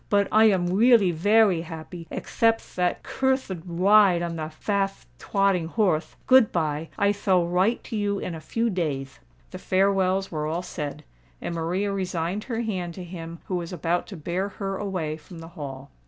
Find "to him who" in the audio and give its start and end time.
12.95-13.57